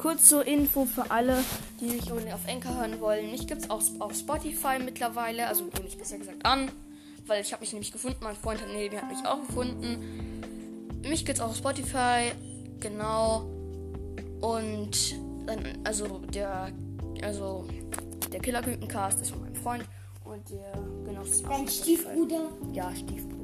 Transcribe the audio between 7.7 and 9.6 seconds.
nämlich gefunden. Mein Freund hat, nee, hat mich auch